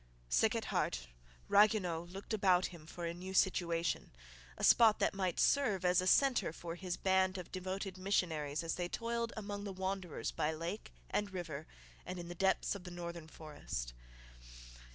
Sick 0.29 0.55
at 0.55 0.65
heart, 0.73 1.09
Ragueneau 1.47 2.01
looked 2.09 2.33
about 2.33 2.65
him 2.73 2.87
for 2.87 3.05
a 3.05 3.13
new 3.13 3.35
situation, 3.35 4.09
a 4.57 4.63
spot 4.63 4.97
that 4.97 5.13
might 5.13 5.39
serve 5.39 5.85
as 5.85 6.01
a 6.01 6.07
centre 6.07 6.51
for 6.51 6.73
his 6.73 6.97
band 6.97 7.37
of 7.37 7.51
devoted 7.51 7.99
missionaries 7.99 8.63
as 8.63 8.73
they 8.73 8.89
toiled 8.89 9.31
among 9.37 9.63
the 9.63 9.71
wanderers 9.71 10.31
by 10.31 10.51
lake 10.53 10.91
and 11.11 11.31
river 11.31 11.67
and 12.03 12.17
in 12.17 12.29
the 12.29 12.33
depths 12.33 12.73
of 12.73 12.83
the 12.83 12.89
northern 12.89 13.27
forest. 13.27 13.93